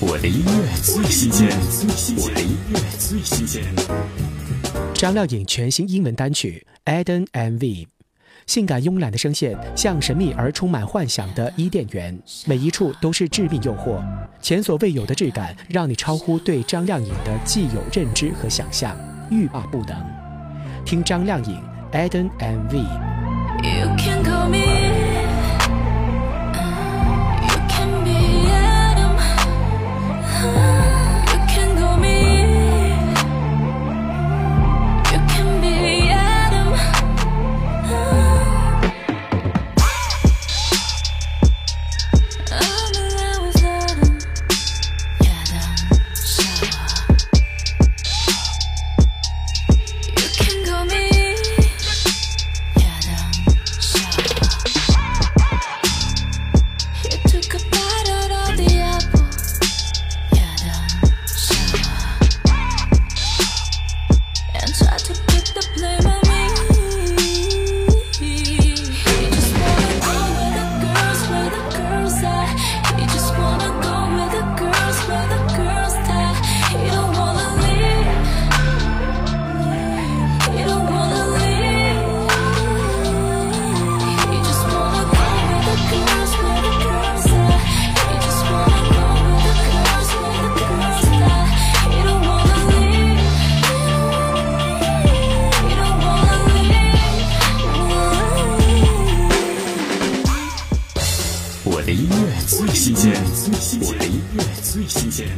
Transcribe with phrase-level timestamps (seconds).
[0.00, 1.48] 我的音乐最新鲜，
[2.16, 3.64] 我的音乐最新鲜。
[4.94, 6.64] 张靓颖全新英文单曲
[7.04, 7.68] 《Eden and V》，
[8.46, 12.16] 性感慵懒的声线像神秘而充满幻想的伊甸园，
[12.46, 14.00] 每一处都是致命诱惑。
[14.40, 18.96] 前所未有的质感，让你超乎对张靓颖的既有认知和想象，
[19.32, 19.96] 欲罢不能。
[20.84, 21.60] 听张靓颖
[22.08, 22.70] 《Eden and
[101.70, 102.16] 我的音乐
[102.46, 103.12] 最新鲜，
[103.82, 105.28] 我的音乐最新鲜。